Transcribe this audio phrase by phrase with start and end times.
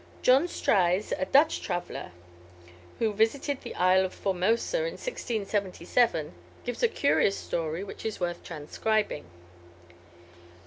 [0.23, 2.09] John Struys, a Dutch traveller,
[2.97, 6.33] who visited the Isle of Formosa in 1677,
[6.65, 9.25] gives a curious story, which is worth transcribing.